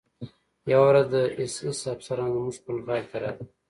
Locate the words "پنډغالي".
2.63-3.05